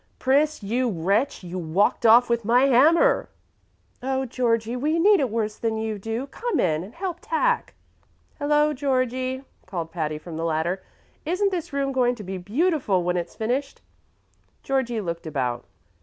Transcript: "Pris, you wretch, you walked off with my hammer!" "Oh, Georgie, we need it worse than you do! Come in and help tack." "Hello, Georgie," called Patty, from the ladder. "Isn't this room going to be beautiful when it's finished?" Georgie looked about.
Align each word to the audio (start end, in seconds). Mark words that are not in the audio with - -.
"Pris, 0.17 0.63
you 0.63 0.89
wretch, 0.89 1.43
you 1.43 1.59
walked 1.59 2.07
off 2.07 2.27
with 2.27 2.43
my 2.43 2.63
hammer!" 2.65 3.29
"Oh, 4.01 4.25
Georgie, 4.25 4.75
we 4.75 4.97
need 4.97 5.19
it 5.19 5.29
worse 5.29 5.59
than 5.59 5.77
you 5.77 5.99
do! 5.99 6.25
Come 6.25 6.59
in 6.59 6.83
and 6.83 6.95
help 6.95 7.19
tack." 7.21 7.75
"Hello, 8.39 8.73
Georgie," 8.73 9.43
called 9.67 9.91
Patty, 9.91 10.17
from 10.17 10.37
the 10.37 10.43
ladder. 10.43 10.81
"Isn't 11.23 11.51
this 11.51 11.71
room 11.71 11.91
going 11.91 12.15
to 12.15 12.23
be 12.23 12.39
beautiful 12.39 13.03
when 13.03 13.15
it's 13.15 13.35
finished?" 13.35 13.81
Georgie 14.63 15.01
looked 15.01 15.27
about. 15.27 15.65